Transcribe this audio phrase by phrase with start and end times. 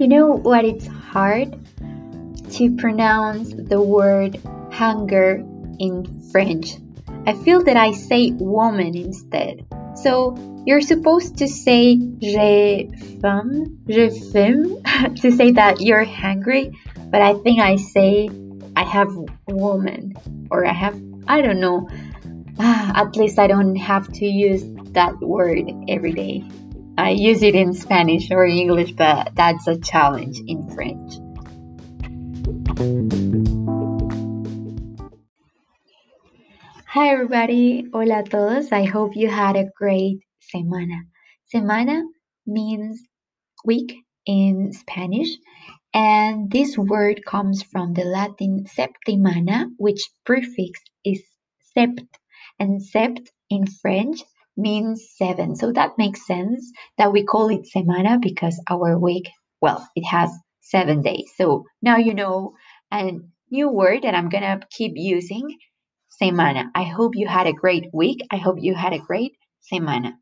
[0.00, 0.64] You know what?
[0.64, 1.60] It's hard
[2.52, 4.40] to pronounce the word
[4.72, 5.44] hunger
[5.78, 6.78] in French.
[7.26, 9.66] I feel that I say woman instead.
[9.96, 12.88] So you're supposed to say j'ai
[13.20, 14.82] faim, j'ai faim,
[15.16, 16.72] to say that you're hungry,
[17.10, 18.30] but I think I say
[18.74, 19.14] I have
[19.48, 20.14] woman
[20.50, 20.98] or I have,
[21.28, 21.90] I don't know.
[22.58, 24.64] At least I don't have to use
[24.94, 26.42] that word every day.
[27.00, 31.14] I use it in Spanish or English, but that's a challenge in French.
[36.84, 38.70] Hi everybody, hola a todos.
[38.70, 40.18] I hope you had a great
[40.54, 41.08] semana.
[41.54, 42.02] Semana
[42.46, 43.00] means
[43.64, 43.94] week
[44.26, 45.30] in Spanish,
[45.94, 51.22] and this word comes from the Latin septimana, which prefix is
[51.74, 52.08] sept,
[52.58, 54.20] and sept in French
[54.60, 55.56] means seven.
[55.56, 59.28] So that makes sense that we call it semana because our week,
[59.60, 60.30] well, it has
[60.60, 61.32] seven days.
[61.36, 62.54] So now you know
[62.92, 63.12] a
[63.50, 65.58] new word that I'm going to keep using
[66.22, 66.70] semana.
[66.74, 68.20] I hope you had a great week.
[68.30, 69.32] I hope you had a great
[69.72, 70.12] semana.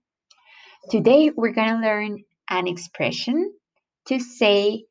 [0.90, 3.52] Today we're going to learn an expression
[4.06, 4.84] to say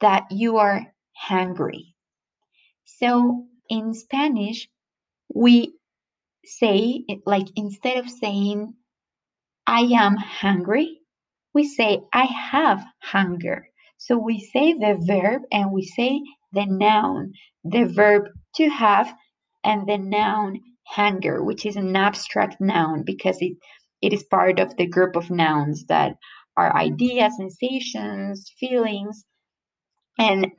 [0.00, 1.94] that you are hungry.
[2.86, 4.68] So in Spanish,
[5.32, 5.74] we
[6.44, 8.74] say, like, instead of saying
[9.66, 11.00] I am hungry,
[11.54, 13.68] we say I have hunger.
[13.98, 16.20] So we say the verb and we say
[16.52, 17.32] the noun,
[17.64, 18.24] the verb
[18.56, 19.14] to have
[19.64, 23.56] and the noun hunger, which is an abstract noun because it,
[24.02, 26.16] it is part of the group of nouns that
[26.56, 29.24] are ideas, sensations, feelings.
[30.18, 30.52] And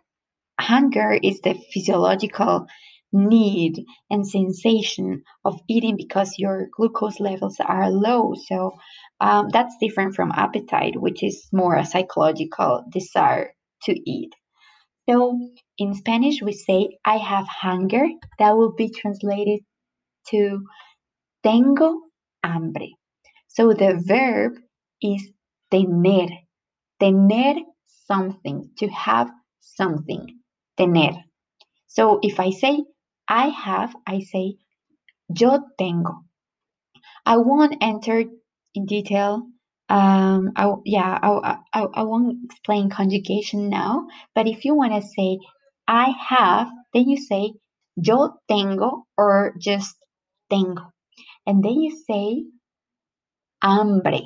[0.60, 2.68] hunger is the physiological
[3.16, 8.34] need and sensation of eating because your glucose levels are low.
[8.48, 8.74] So
[9.22, 14.34] um, that's different from appetite, which is more a psychological desire to eat.
[15.10, 15.40] So
[15.78, 18.06] in Spanish, we say, I have hunger.
[18.40, 19.62] That will be translated
[20.32, 20.66] to
[21.44, 22.02] tengo
[22.44, 22.88] hambre.
[23.48, 24.54] So the verb
[25.02, 25.30] is
[25.72, 26.28] tener.
[27.00, 27.56] Tener
[28.08, 29.30] something, to have
[29.62, 30.40] something.
[30.78, 31.24] Tener.
[31.88, 32.84] So if I say
[33.28, 34.58] I have, I say
[35.30, 36.26] yo tengo.
[37.26, 38.24] I won't enter
[38.76, 39.48] in detail.
[39.90, 45.08] Um, I, yeah, I, I, I won't explain conjugation now, but if you want to
[45.08, 45.40] say
[45.88, 47.54] I have, then you say
[47.96, 49.96] yo tengo or just
[50.50, 50.92] tengo.
[51.46, 52.46] And then you say
[53.62, 54.22] hambre.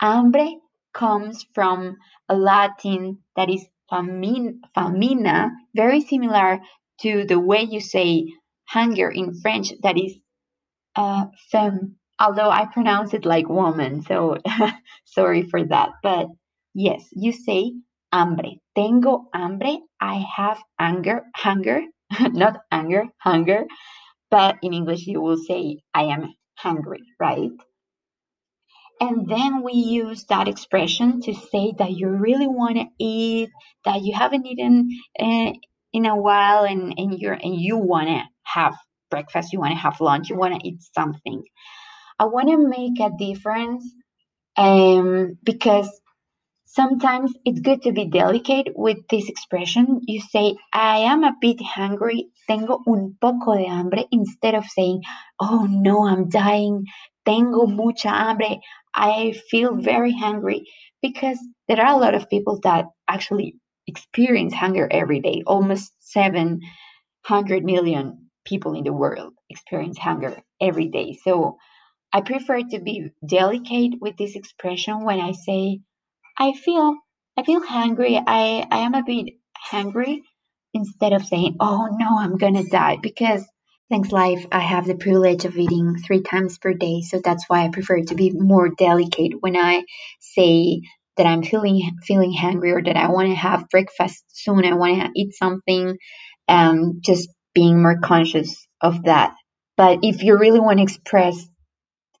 [0.00, 0.48] Hambre
[0.92, 1.96] comes from
[2.28, 6.60] a Latin that is famin, famina, very similar
[7.00, 8.26] to the way you say
[8.68, 10.18] hunger in French, that is
[10.96, 14.38] uh, femme, although I pronounce it like woman, so
[15.04, 15.90] sorry for that.
[16.02, 16.26] But
[16.74, 17.72] yes, you say
[18.12, 18.56] hambre.
[18.76, 19.78] Tengo hambre.
[20.00, 21.82] I have anger, hunger,
[22.20, 23.66] not anger, hunger.
[24.30, 27.50] But in English, you will say I am hungry, right?
[29.00, 33.50] And then we use that expression to say that you really want to eat,
[33.84, 34.88] that you haven't eaten
[35.18, 35.52] uh,
[35.92, 38.76] in a while and, and you're and you want to have
[39.10, 41.42] breakfast you want to have lunch you want to eat something.
[42.18, 43.84] I want to make a difference
[44.56, 45.88] um, because
[46.66, 50.00] sometimes it's good to be delicate with this expression.
[50.06, 55.02] You say i am a bit hungry tengo un poco de hambre instead of saying
[55.40, 56.86] oh no i'm dying
[57.24, 58.60] tengo mucha hambre
[58.94, 60.64] i feel very hungry
[61.02, 61.38] because
[61.68, 63.54] there are a lot of people that actually
[63.88, 65.44] experience hunger every day.
[65.46, 66.60] Almost 700
[67.64, 71.18] million people in the world experience hunger every day.
[71.24, 71.58] So
[72.12, 75.80] I prefer to be delicate with this expression when I say
[76.38, 76.96] I feel
[77.36, 78.16] I feel hungry.
[78.16, 80.22] I, I am a bit hungry
[80.72, 83.44] instead of saying, oh no, I'm gonna die because
[83.90, 87.02] thanks life I have the privilege of eating three times per day.
[87.02, 89.84] So that's why I prefer to be more delicate when I
[90.20, 90.82] say
[91.18, 94.64] that I'm feeling feeling hungry or that I want to have breakfast soon.
[94.64, 95.98] I want to eat something.
[96.48, 99.34] Um, just being more conscious of that.
[99.76, 101.46] But if you really want to express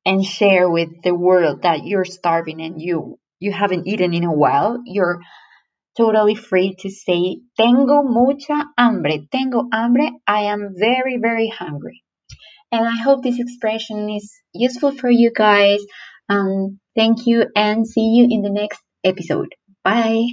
[0.04, 4.32] and share with the world that you're starving and you you haven't eaten in a
[4.32, 5.20] while, you're
[5.96, 9.26] totally free to say tengo mucha hambre.
[9.30, 10.10] Tengo hambre.
[10.26, 12.02] I am very very hungry.
[12.70, 15.80] And I hope this expression is useful for you guys.
[16.28, 19.54] Um, thank you and see you in the next episode.
[19.84, 20.26] Bye.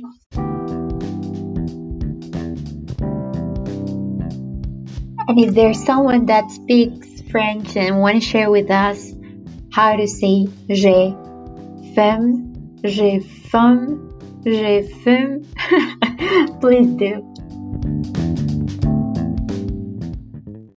[5.27, 9.13] And if there's someone that speaks French and want to share with us
[9.71, 11.15] how to say j'ai
[11.95, 14.05] femme, j'ai femme,
[14.45, 15.41] Je femme,
[16.61, 17.34] Please do.